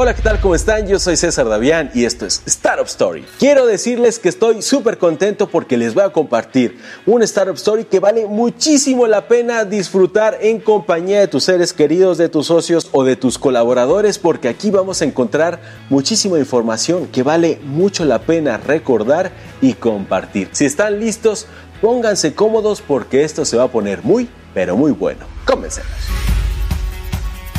[0.00, 0.40] Hola, ¿qué tal?
[0.40, 0.86] ¿Cómo están?
[0.86, 3.26] Yo soy César Davián y esto es Startup Story.
[3.40, 7.98] Quiero decirles que estoy súper contento porque les voy a compartir un Startup Story que
[7.98, 13.02] vale muchísimo la pena disfrutar en compañía de tus seres queridos, de tus socios o
[13.02, 15.58] de tus colaboradores porque aquí vamos a encontrar
[15.90, 20.48] muchísima información que vale mucho la pena recordar y compartir.
[20.52, 21.46] Si están listos,
[21.80, 25.26] pónganse cómodos porque esto se va a poner muy, pero muy bueno.
[25.44, 25.90] Comencemos.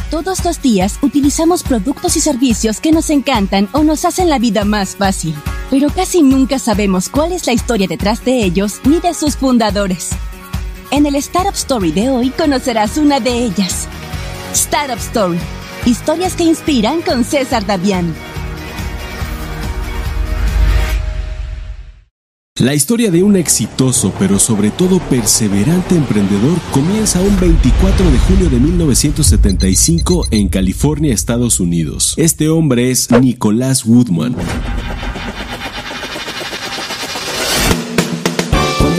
[0.10, 4.66] Todos los días utilizamos productos y servicios que nos encantan o nos hacen la vida
[4.66, 5.36] más fácil,
[5.70, 10.10] pero casi nunca sabemos cuál es la historia detrás de ellos ni de sus fundadores.
[10.90, 13.88] En el Startup Story de hoy conocerás una de ellas.
[14.52, 15.38] Startup Story.
[15.86, 18.16] Historias que inspiran con César Davián.
[22.60, 28.50] La historia de un exitoso pero sobre todo perseverante emprendedor comienza un 24 de julio
[28.50, 32.16] de 1975 en California, Estados Unidos.
[32.18, 34.36] Este hombre es Nicolás Woodman.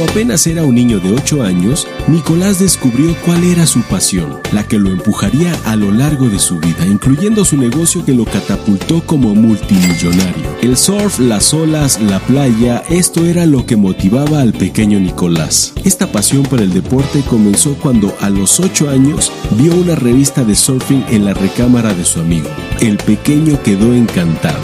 [0.05, 4.79] Apenas era un niño de 8 años, Nicolás descubrió cuál era su pasión, la que
[4.79, 9.35] lo empujaría a lo largo de su vida, incluyendo su negocio que lo catapultó como
[9.35, 10.57] multimillonario.
[10.63, 15.73] El surf, las olas, la playa, esto era lo que motivaba al pequeño Nicolás.
[15.85, 20.55] Esta pasión por el deporte comenzó cuando a los 8 años vio una revista de
[20.55, 22.49] surfing en la recámara de su amigo.
[22.81, 24.61] El pequeño quedó encantado.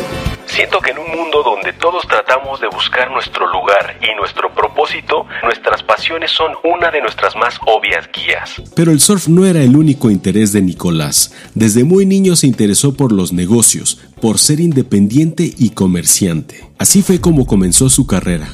[0.46, 0.92] Siento que
[1.72, 7.34] todos tratamos de buscar nuestro lugar y nuestro propósito, nuestras pasiones son una de nuestras
[7.36, 8.62] más obvias guías.
[8.74, 11.34] Pero el surf no era el único interés de Nicolás.
[11.54, 16.64] Desde muy niño se interesó por los negocios, por ser independiente y comerciante.
[16.78, 18.48] Así fue como comenzó su carrera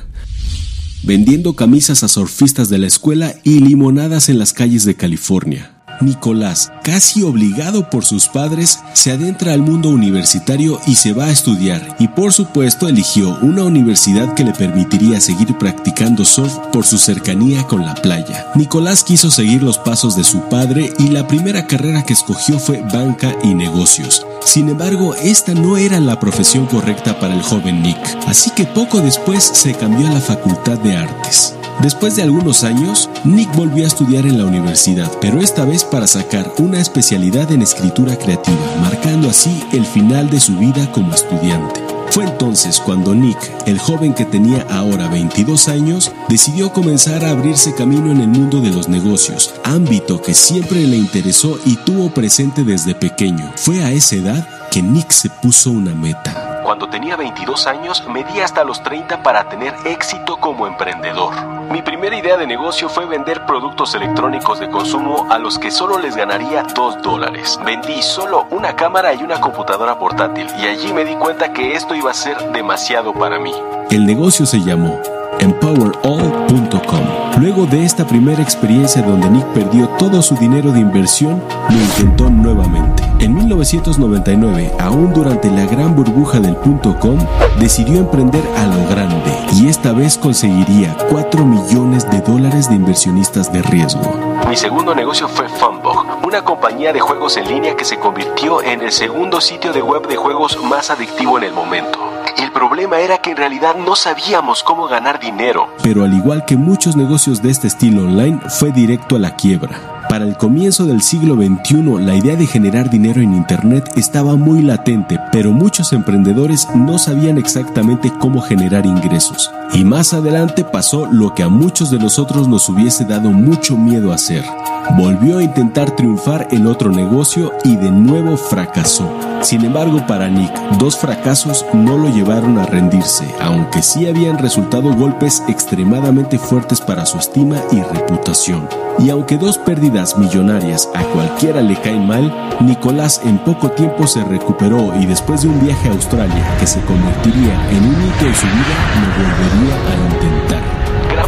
[1.02, 5.71] vendiendo camisas a surfistas de la escuela y limonadas en las calles de California.
[6.02, 11.30] Nicolás, casi obligado por sus padres, se adentra al mundo universitario y se va a
[11.30, 16.98] estudiar, y por supuesto eligió una universidad que le permitiría seguir practicando surf por su
[16.98, 18.46] cercanía con la playa.
[18.54, 22.82] Nicolás quiso seguir los pasos de su padre y la primera carrera que escogió fue
[22.92, 24.26] banca y negocios.
[24.44, 29.00] Sin embargo, esta no era la profesión correcta para el joven Nick, así que poco
[29.00, 31.54] después se cambió a la Facultad de Artes.
[31.80, 36.06] Después de algunos años, Nick volvió a estudiar en la universidad, pero esta vez para
[36.06, 41.80] sacar una especialidad en escritura creativa, marcando así el final de su vida como estudiante.
[42.12, 47.74] Fue entonces cuando Nick, el joven que tenía ahora 22 años, decidió comenzar a abrirse
[47.74, 52.64] camino en el mundo de los negocios, ámbito que siempre le interesó y tuvo presente
[52.64, 53.50] desde pequeño.
[53.56, 56.51] Fue a esa edad que Nick se puso una meta.
[56.62, 61.34] Cuando tenía 22 años, me di hasta los 30 para tener éxito como emprendedor.
[61.70, 65.98] Mi primera idea de negocio fue vender productos electrónicos de consumo a los que solo
[65.98, 67.58] les ganaría 2 dólares.
[67.64, 71.94] Vendí solo una cámara y una computadora portátil y allí me di cuenta que esto
[71.94, 73.52] iba a ser demasiado para mí.
[73.90, 75.00] El negocio se llamó
[75.40, 77.40] empowerall.com.
[77.40, 82.30] Luego de esta primera experiencia donde Nick perdió todo su dinero de inversión, lo intentó
[82.30, 83.11] nuevamente.
[83.22, 87.16] En 1999, aún durante la gran burbuja del .com,
[87.60, 93.52] decidió emprender a lo grande y esta vez conseguiría 4 millones de dólares de inversionistas
[93.52, 94.02] de riesgo.
[94.48, 98.80] Mi segundo negocio fue Funbug, una compañía de juegos en línea que se convirtió en
[98.80, 102.00] el segundo sitio de web de juegos más adictivo en el momento.
[102.38, 105.68] El problema era que en realidad no sabíamos cómo ganar dinero.
[105.80, 110.01] Pero al igual que muchos negocios de este estilo online, fue directo a la quiebra.
[110.12, 114.60] Para el comienzo del siglo XXI, la idea de generar dinero en Internet estaba muy
[114.60, 119.50] latente, pero muchos emprendedores no sabían exactamente cómo generar ingresos.
[119.72, 124.12] Y más adelante pasó lo que a muchos de nosotros nos hubiese dado mucho miedo
[124.12, 124.44] hacer.
[124.90, 129.10] Volvió a intentar triunfar en otro negocio y de nuevo fracasó.
[129.40, 134.92] Sin embargo, para Nick, dos fracasos no lo llevaron a rendirse, aunque sí habían resultado
[134.94, 138.68] golpes extremadamente fuertes para su estima y reputación.
[138.98, 144.22] Y aunque dos pérdidas millonarias a cualquiera le caen mal, Nicolás en poco tiempo se
[144.24, 148.34] recuperó y después de un viaje a Australia que se convertiría en un hito en
[148.34, 150.51] su vida, lo volvería a intentar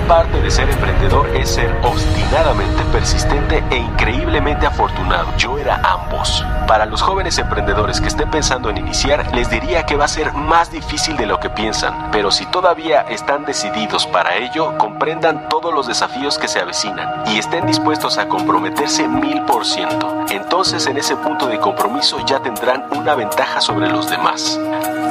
[0.07, 5.29] parte de ser emprendedor es ser obstinadamente persistente e increíblemente afortunado.
[5.39, 6.45] Yo era ambos.
[6.67, 10.33] Para los jóvenes emprendedores que estén pensando en iniciar, les diría que va a ser
[10.33, 15.73] más difícil de lo que piensan, pero si todavía están decididos para ello, comprendan todos
[15.73, 20.25] los desafíos que se avecinan y estén dispuestos a comprometerse mil por ciento.
[20.31, 24.59] Entonces en ese punto de compromiso ya tendrán una ventaja sobre los demás.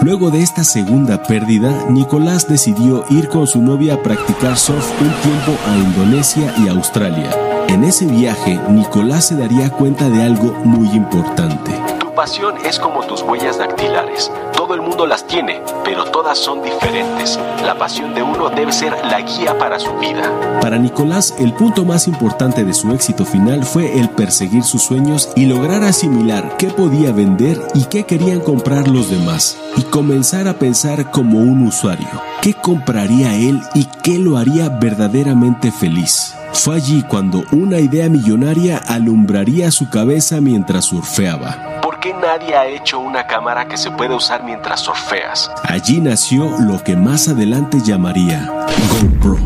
[0.03, 5.07] Luego de esta segunda pérdida, Nicolás decidió ir con su novia a practicar surf un
[5.21, 7.31] tiempo a Indonesia y Australia.
[7.69, 11.92] En ese viaje, Nicolás se daría cuenta de algo muy importante.
[12.15, 14.31] Pasión es como tus huellas dactilares.
[14.55, 17.39] Todo el mundo las tiene, pero todas son diferentes.
[17.65, 20.31] La pasión de uno debe ser la guía para su vida.
[20.61, 25.31] Para Nicolás, el punto más importante de su éxito final fue el perseguir sus sueños
[25.35, 30.53] y lograr asimilar qué podía vender y qué querían comprar los demás, y comenzar a
[30.53, 36.35] pensar como un usuario, qué compraría él y qué lo haría verdaderamente feliz.
[36.53, 41.72] Fue allí cuando una idea millonaria alumbraría su cabeza mientras surfeaba.
[42.03, 45.49] ¿Por qué nadie ha hecho una cámara que se pueda usar mientras surfeas?
[45.63, 48.51] Allí nació lo que más adelante llamaría
[48.99, 49.37] GoPro.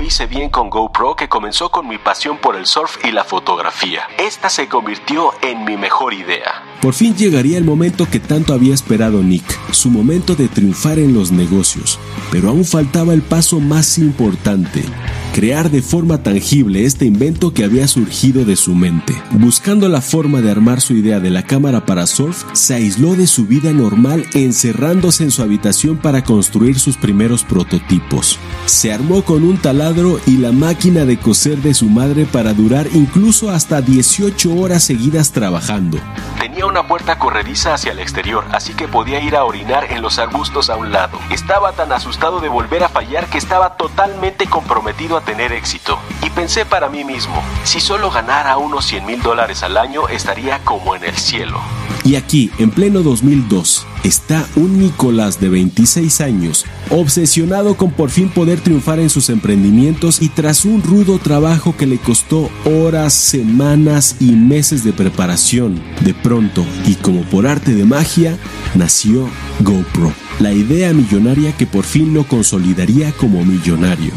[0.00, 4.02] Hice bien con GoPro que comenzó con mi pasión por el surf y la fotografía.
[4.18, 6.62] Esta se convirtió en mi mejor idea.
[6.80, 11.14] Por fin llegaría el momento que tanto había esperado Nick, su momento de triunfar en
[11.14, 11.98] los negocios,
[12.30, 14.84] pero aún faltaba el paso más importante,
[15.34, 19.20] crear de forma tangible este invento que había surgido de su mente.
[19.32, 23.26] Buscando la forma de armar su idea de la cámara para surf, se aisló de
[23.26, 28.38] su vida normal encerrándose en su habitación para construir sus primeros prototipos.
[28.66, 32.86] Se armó con un taladro y la máquina de coser de su madre para durar
[32.94, 35.98] incluso hasta 18 horas seguidas trabajando.
[36.38, 40.20] Tenía una puerta corrediza hacia el exterior, así que podía ir a orinar en los
[40.20, 41.18] arbustos a un lado.
[41.30, 45.98] Estaba tan asustado de volver a fallar que estaba totalmente comprometido a tener éxito.
[46.22, 50.58] Y pensé para mí mismo, si solo ganara unos 100 mil dólares al año, estaría
[50.64, 51.60] como en el cielo.
[52.04, 58.28] Y aquí, en pleno 2002, está un Nicolás de 26 años, obsesionado con por fin
[58.28, 64.16] poder triunfar en sus emprendimientos y tras un rudo trabajo que le costó horas, semanas
[64.20, 68.36] y meses de preparación, de pronto y como por arte de magia,
[68.74, 69.26] nació
[69.60, 74.12] GoPro, la idea millonaria que por fin lo consolidaría como millonario.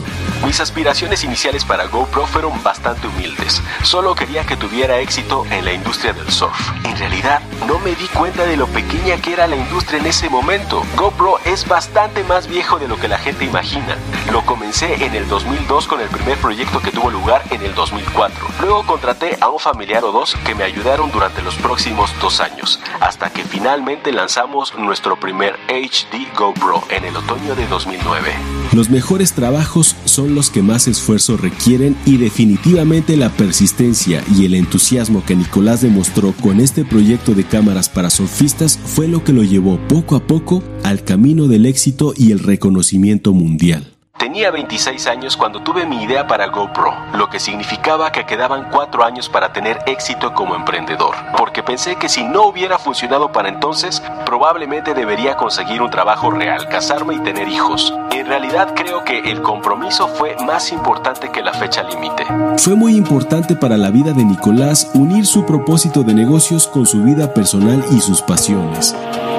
[0.46, 3.62] Mis aspiraciones iniciales para GoPro fueron bastante humildes.
[3.84, 6.58] Solo quería que tuviera éxito en la industria del surf.
[6.86, 10.30] En realidad, no me di cuenta de lo pequeña que era la industria en ese
[10.30, 10.84] momento.
[10.96, 13.98] GoPro es bastante más viejo de lo que la gente imagina.
[14.32, 18.48] Lo comencé en el 2002 con el primer proyecto que tuvo lugar en el 2004.
[18.62, 22.80] Luego contraté a un familiar o dos que me ayudaron durante los próximos dos años,
[23.00, 28.34] hasta que finalmente lanzamos nuestro primer HD GoPro en el otoño de 2009.
[28.74, 34.54] Los mejores trabajos son los que más esfuerzo requieren y definitivamente la persistencia y el
[34.54, 39.44] entusiasmo que Nicolás demostró con este proyecto de cámaras para surfistas fue lo que lo
[39.44, 43.97] llevó poco a poco al camino del éxito y el reconocimiento mundial.
[44.18, 49.06] Tenía 26 años cuando tuve mi idea para GoPro, lo que significaba que quedaban 4
[49.06, 54.02] años para tener éxito como emprendedor, porque pensé que si no hubiera funcionado para entonces,
[54.26, 57.94] probablemente debería conseguir un trabajo real, casarme y tener hijos.
[58.12, 62.26] En realidad creo que el compromiso fue más importante que la fecha límite.
[62.58, 67.04] Fue muy importante para la vida de Nicolás unir su propósito de negocios con su
[67.04, 68.96] vida personal y sus pasiones,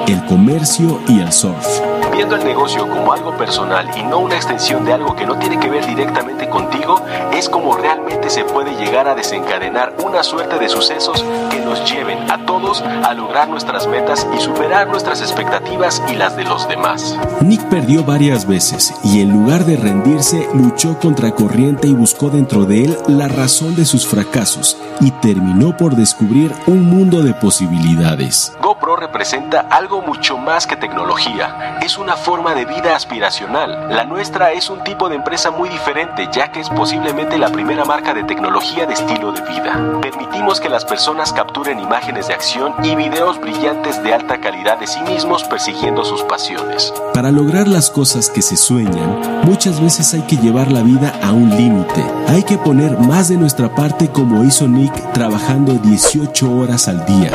[0.07, 1.81] el comercio y el surf.
[2.19, 5.57] Viendo el negocio como algo personal y no una extensión de algo que no tiene
[5.57, 7.01] que ver directamente contigo,
[7.31, 12.29] es como realmente se puede llegar a desencadenar una suerte de sucesos que nos lleven
[12.29, 17.17] a todos a lograr nuestras metas y superar nuestras expectativas y las de los demás.
[17.39, 22.65] Nick perdió varias veces y en lugar de rendirse luchó contra corriente y buscó dentro
[22.65, 28.51] de él la razón de sus fracasos y terminó por descubrir un mundo de posibilidades.
[28.61, 33.87] GoPro representa algo mucho más que tecnología, es una forma de vida aspiracional.
[33.89, 37.85] La nuestra es un tipo de empresa muy diferente ya que es posiblemente la primera
[37.85, 39.99] marca de tecnología de estilo de vida.
[40.01, 44.87] Permitimos que las personas capturen imágenes de acción y videos brillantes de alta calidad de
[44.87, 46.93] sí mismos persiguiendo sus pasiones.
[47.13, 51.31] Para lograr las cosas que se sueñan, muchas veces hay que llevar la vida a
[51.31, 52.05] un límite.
[52.27, 57.31] Hay que poner más de nuestra parte como hizo Nick trabajando 18 horas al día.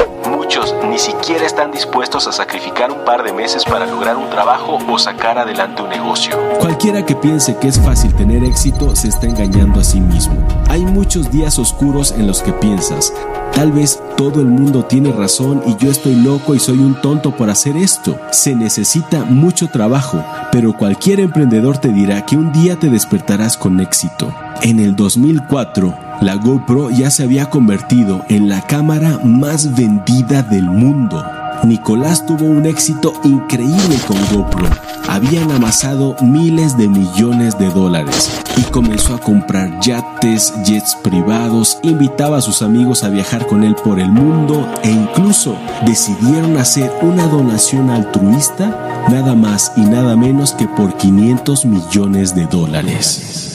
[1.55, 5.83] Están dispuestos a sacrificar un par de meses para lograr un trabajo o sacar adelante
[5.83, 6.37] un negocio.
[6.59, 10.35] Cualquiera que piense que es fácil tener éxito se está engañando a sí mismo.
[10.69, 13.15] Hay muchos días oscuros en los que piensas,
[13.53, 17.37] tal vez todo el mundo tiene razón y yo estoy loco y soy un tonto
[17.37, 18.19] por hacer esto.
[18.33, 23.79] Se necesita mucho trabajo, pero cualquier emprendedor te dirá que un día te despertarás con
[23.79, 24.35] éxito.
[24.63, 30.65] En el 2004, la GoPro ya se había convertido en la cámara más vendida del
[30.65, 31.25] mundo.
[31.63, 34.69] Nicolás tuvo un éxito increíble con GoPro.
[35.09, 42.39] Habían amasado miles de millones de dólares y comenzó a comprar yates, jets privados, invitaba
[42.39, 45.57] a sus amigos a viajar con él por el mundo e incluso
[45.87, 52.47] decidieron hacer una donación altruista nada más y nada menos que por 500 millones de
[52.47, 53.54] dólares.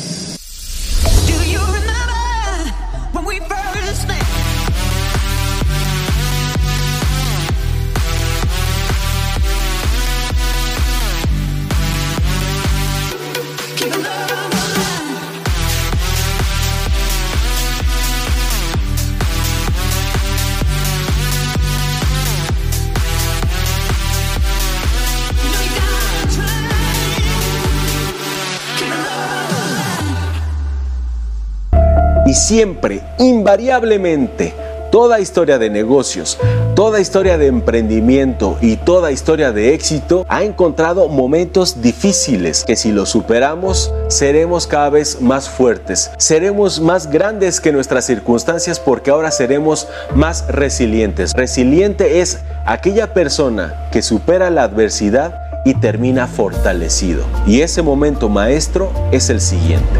[32.49, 34.55] Siempre, invariablemente,
[34.91, 36.39] toda historia de negocios,
[36.73, 42.91] toda historia de emprendimiento y toda historia de éxito ha encontrado momentos difíciles que si
[42.91, 49.29] los superamos seremos cada vez más fuertes, seremos más grandes que nuestras circunstancias porque ahora
[49.29, 51.33] seremos más resilientes.
[51.33, 57.25] Resiliente es aquella persona que supera la adversidad y termina fortalecido.
[57.45, 59.99] Y ese momento maestro es el siguiente.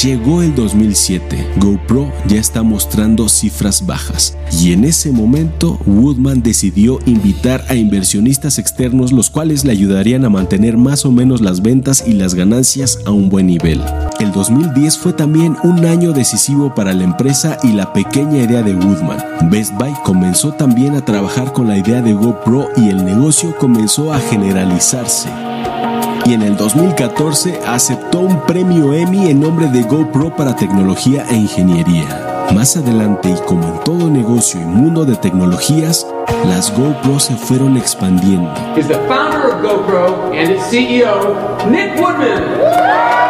[0.00, 6.98] Llegó el 2007, GoPro ya está mostrando cifras bajas y en ese momento Woodman decidió
[7.04, 12.04] invitar a inversionistas externos los cuales le ayudarían a mantener más o menos las ventas
[12.06, 13.82] y las ganancias a un buen nivel.
[14.18, 18.74] El 2010 fue también un año decisivo para la empresa y la pequeña idea de
[18.74, 19.50] Woodman.
[19.50, 24.12] Best Buy comenzó también a trabajar con la idea de GoPro y el negocio comenzó
[24.12, 25.51] a generalizarse
[26.24, 31.34] y en el 2014 aceptó un premio Emmy en nombre de GoPro para tecnología e
[31.34, 32.46] ingeniería.
[32.54, 36.06] Más adelante y como en todo negocio y mundo de tecnologías,
[36.46, 38.52] las GoPro se fueron expandiendo.
[38.76, 43.21] Is the founder of GoPro and its CEO, Nick Woodman.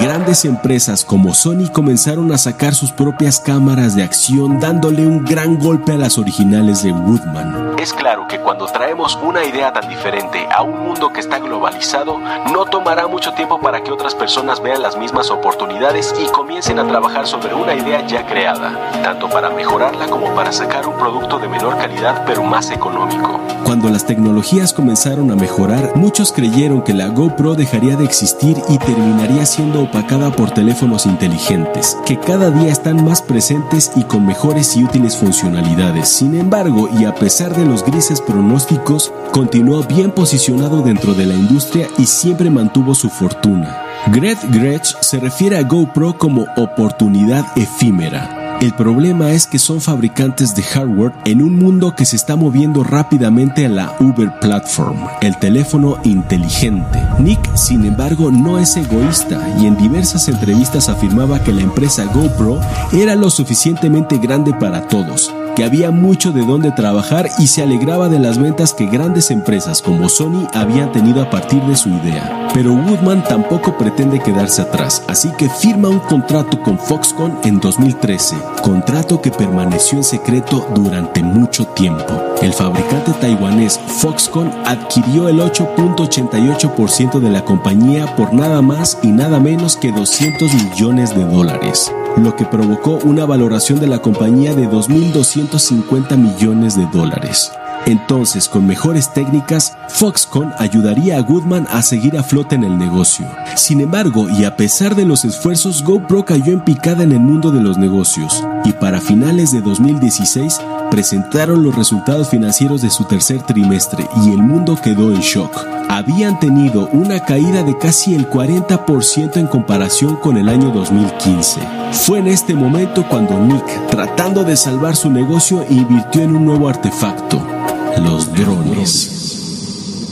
[0.00, 5.58] Grandes empresas como Sony comenzaron a sacar sus propias cámaras de acción dándole un gran
[5.58, 7.72] golpe a las originales de Woodman.
[7.78, 12.18] Es claro que cuando traemos una idea tan diferente a un mundo que está globalizado,
[12.52, 16.86] no tomará mucho tiempo para que otras personas vean las mismas oportunidades y comiencen a
[16.86, 21.48] trabajar sobre una idea ya creada, tanto para mejorarla como para sacar un producto de
[21.48, 23.40] menor calidad pero más económico.
[23.64, 28.78] Cuando las tecnologías comenzaron a mejorar, muchos creyeron que la GoPro dejaría de existir y
[28.78, 34.76] terminaría siendo opacada por teléfonos inteligentes, que cada día están más presentes y con mejores
[34.76, 36.08] y útiles funcionalidades.
[36.08, 41.34] Sin embargo, y a pesar de los grises pronósticos, continuó bien posicionado dentro de la
[41.34, 43.82] industria y siempre mantuvo su fortuna.
[44.08, 50.56] Greg Gretsch se refiere a GoPro como oportunidad efímera el problema es que son fabricantes
[50.56, 55.38] de hardware en un mundo que se está moviendo rápidamente a la Uber Platform, el
[55.38, 57.00] teléfono inteligente.
[57.20, 62.60] Nick, sin embargo, no es egoísta y en diversas entrevistas afirmaba que la empresa GoPro
[62.92, 68.08] era lo suficientemente grande para todos que había mucho de dónde trabajar y se alegraba
[68.08, 72.48] de las ventas que grandes empresas como Sony habían tenido a partir de su idea.
[72.54, 78.36] Pero Woodman tampoco pretende quedarse atrás, así que firma un contrato con Foxconn en 2013,
[78.62, 82.22] contrato que permaneció en secreto durante mucho tiempo.
[82.40, 89.40] El fabricante taiwanés Foxconn adquirió el 8.88% de la compañía por nada más y nada
[89.40, 91.90] menos que 200 millones de dólares
[92.24, 97.52] lo que provocó una valoración de la compañía de 2.250 millones de dólares.
[97.88, 103.26] Entonces, con mejores técnicas, Foxconn ayudaría a Goodman a seguir a flote en el negocio.
[103.56, 107.50] Sin embargo, y a pesar de los esfuerzos, GoPro cayó en picada en el mundo
[107.50, 113.40] de los negocios, y para finales de 2016 presentaron los resultados financieros de su tercer
[113.42, 115.66] trimestre y el mundo quedó en shock.
[115.88, 121.60] Habían tenido una caída de casi el 40% en comparación con el año 2015.
[121.92, 126.68] Fue en este momento cuando Nick, tratando de salvar su negocio, invirtió en un nuevo
[126.68, 127.57] artefacto,
[128.00, 130.08] los drones.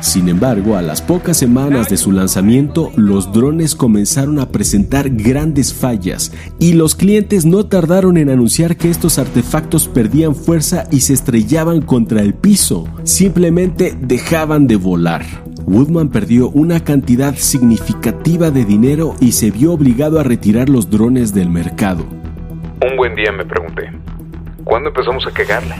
[0.00, 5.74] Sin embargo, a las pocas semanas de su lanzamiento, los drones comenzaron a presentar grandes
[5.74, 11.14] fallas y los clientes no tardaron en anunciar que estos artefactos perdían fuerza y se
[11.14, 15.53] estrellaban contra el piso, simplemente dejaban de volar.
[15.66, 21.32] Woodman perdió una cantidad significativa de dinero y se vio obligado a retirar los drones
[21.32, 22.04] del mercado.
[22.86, 23.90] Un buen día me pregunté,
[24.62, 25.76] ¿cuándo empezamos a cagarla?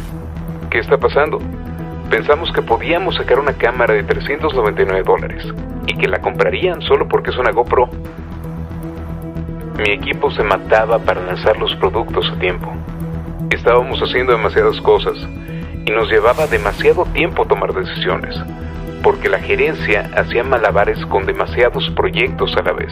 [0.70, 1.38] ¿Qué está pasando?
[2.08, 5.44] Pensamos que podíamos sacar una cámara de 399 dólares
[5.86, 7.90] y que la comprarían solo porque es una GoPro.
[9.76, 12.72] Mi equipo se mataba para lanzar los productos a tiempo.
[13.50, 15.18] Estábamos haciendo demasiadas cosas
[15.84, 18.34] y nos llevaba demasiado tiempo tomar decisiones
[19.04, 22.90] porque la gerencia hacía malabares con demasiados proyectos a la vez.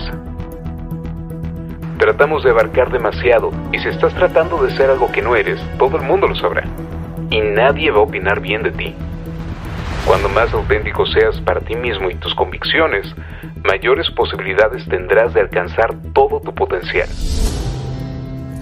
[1.98, 5.96] Tratamos de abarcar demasiado y si estás tratando de ser algo que no eres, todo
[5.96, 6.64] el mundo lo sabrá.
[7.30, 8.94] Y nadie va a opinar bien de ti.
[10.04, 13.14] Cuando más auténtico seas para ti mismo y tus convicciones,
[13.64, 17.08] mayores posibilidades tendrás de alcanzar todo tu potencial.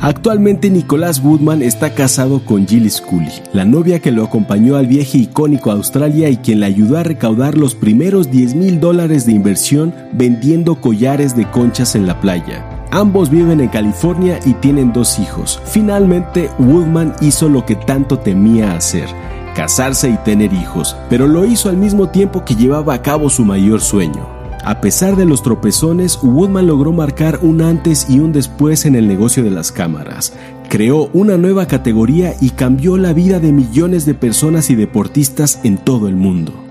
[0.03, 5.19] Actualmente Nicolás Woodman está casado con Jill Scully, la novia que lo acompañó al viaje
[5.19, 9.33] icónico a Australia y quien le ayudó a recaudar los primeros 10 mil dólares de
[9.33, 12.67] inversión vendiendo collares de conchas en la playa.
[12.91, 15.61] Ambos viven en California y tienen dos hijos.
[15.67, 19.07] Finalmente, Woodman hizo lo que tanto temía hacer,
[19.55, 23.45] casarse y tener hijos, pero lo hizo al mismo tiempo que llevaba a cabo su
[23.45, 28.85] mayor sueño, a pesar de los tropezones, Woodman logró marcar un antes y un después
[28.85, 30.33] en el negocio de las cámaras.
[30.69, 35.79] Creó una nueva categoría y cambió la vida de millones de personas y deportistas en
[35.79, 36.70] todo el mundo.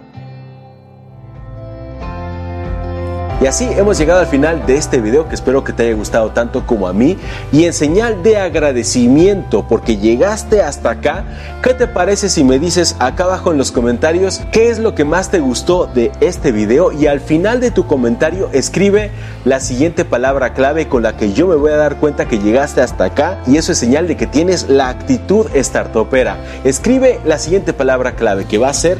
[3.41, 6.31] Y así hemos llegado al final de este video que espero que te haya gustado
[6.31, 7.17] tanto como a mí
[7.53, 11.23] y en señal de agradecimiento porque llegaste hasta acá,
[11.63, 15.05] ¿qué te parece si me dices acá abajo en los comentarios qué es lo que
[15.05, 19.11] más te gustó de este video y al final de tu comentario escribe
[19.45, 22.81] la siguiente palabra clave con la que yo me voy a dar cuenta que llegaste
[22.81, 26.35] hasta acá y eso es señal de que tienes la actitud startupera.
[26.65, 28.97] Escribe la siguiente palabra clave que va a ser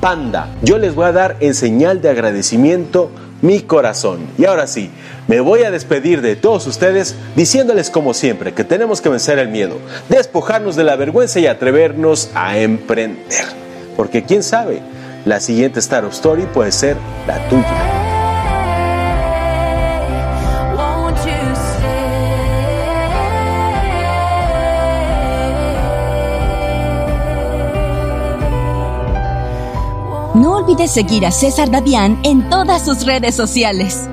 [0.00, 0.48] panda.
[0.62, 3.10] Yo les voy a dar en señal de agradecimiento
[3.42, 4.20] mi corazón.
[4.38, 4.90] Y ahora sí,
[5.28, 9.48] me voy a despedir de todos ustedes diciéndoles como siempre que tenemos que vencer el
[9.48, 9.78] miedo,
[10.08, 13.44] despojarnos de la vergüenza y atrevernos a emprender.
[13.96, 14.80] Porque quién sabe,
[15.24, 18.09] la siguiente Startup Story puede ser la tuya.
[30.80, 34.08] Olvides seguir a César Davián en todas sus redes sociales.